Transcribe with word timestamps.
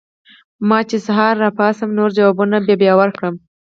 ما 0.67 0.79
وې 0.81 0.87
چې 0.89 0.97
سحر 1.05 1.33
راپاسم 1.43 1.89
نور 1.97 2.09
جوابونه 2.17 2.57
به 2.65 2.73
بیا 2.81 2.93
ورکړم 2.97 3.35